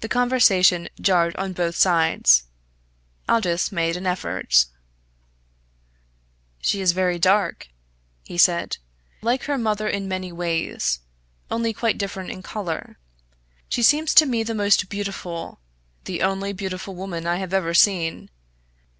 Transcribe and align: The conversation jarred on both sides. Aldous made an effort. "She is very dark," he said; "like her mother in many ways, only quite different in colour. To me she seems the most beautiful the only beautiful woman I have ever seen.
The 0.00 0.08
conversation 0.08 0.88
jarred 1.00 1.36
on 1.36 1.52
both 1.52 1.76
sides. 1.76 2.46
Aldous 3.28 3.70
made 3.70 3.96
an 3.96 4.08
effort. 4.08 4.66
"She 6.60 6.80
is 6.80 6.90
very 6.90 7.20
dark," 7.20 7.68
he 8.24 8.36
said; 8.36 8.78
"like 9.22 9.44
her 9.44 9.56
mother 9.56 9.86
in 9.88 10.08
many 10.08 10.32
ways, 10.32 10.98
only 11.48 11.72
quite 11.72 11.96
different 11.96 12.30
in 12.32 12.42
colour. 12.42 12.98
To 13.70 13.78
me 13.78 13.82
she 13.84 13.84
seems 13.84 14.14
the 14.14 14.52
most 14.52 14.88
beautiful 14.88 15.60
the 16.06 16.20
only 16.22 16.52
beautiful 16.52 16.96
woman 16.96 17.24
I 17.24 17.36
have 17.36 17.54
ever 17.54 17.72
seen. 17.72 18.30